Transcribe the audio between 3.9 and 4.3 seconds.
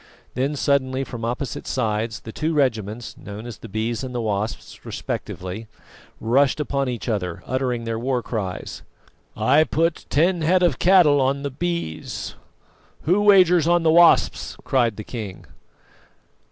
and the